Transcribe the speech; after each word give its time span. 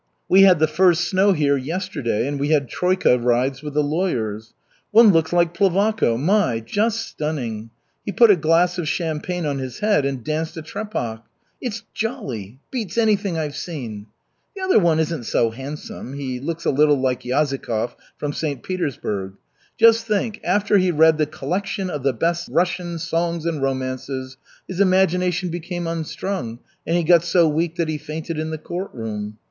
We 0.27 0.41
had 0.41 0.57
the 0.57 0.65
first 0.65 1.07
snow 1.07 1.31
here 1.31 1.55
yesterday, 1.57 2.27
and 2.27 2.39
we 2.39 2.47
had 2.47 2.67
troika 2.67 3.19
rides 3.19 3.61
with 3.61 3.75
the 3.75 3.83
lawyers. 3.83 4.55
One 4.89 5.11
looks 5.13 5.31
like 5.31 5.53
Plevako 5.53 6.17
my! 6.17 6.59
just 6.59 7.05
stunning! 7.05 7.69
He 8.03 8.11
put 8.11 8.31
a 8.31 8.35
glass 8.35 8.79
of 8.79 8.87
champagne 8.87 9.45
on 9.45 9.59
his 9.59 9.77
head 9.77 10.03
and 10.03 10.23
danced 10.23 10.57
a 10.57 10.63
trepak. 10.63 11.21
It's 11.61 11.83
jolly, 11.93 12.57
beats 12.71 12.97
anything 12.97 13.37
I've 13.37 13.55
seen! 13.55 14.07
The 14.55 14.63
other 14.63 14.79
one 14.79 14.97
isn't 14.99 15.25
so 15.25 15.51
handsome, 15.51 16.13
he 16.13 16.39
looks 16.39 16.65
a 16.65 16.71
little 16.71 16.99
like 16.99 17.21
Yazikov 17.23 17.91
from 18.17 18.33
St. 18.33 18.63
Petersburg. 18.63 19.33
Just 19.77 20.07
think, 20.07 20.39
after 20.43 20.79
he 20.79 20.89
read 20.89 21.19
"The 21.19 21.27
Collection 21.27 21.91
of 21.91 22.01
the 22.01 22.11
Best 22.11 22.49
Russian 22.51 22.97
Songs 22.97 23.45
and 23.45 23.61
Romances," 23.61 24.37
his 24.67 24.79
imagination 24.79 25.49
became 25.49 25.85
unstrung 25.85 26.57
and 26.87 26.97
he 26.97 27.03
got 27.03 27.23
so 27.23 27.47
weak 27.47 27.75
that 27.75 27.87
he 27.87 27.99
fainted 27.99 28.39
in 28.39 28.49
the 28.49 28.57
court 28.57 28.89
room. 28.95 29.37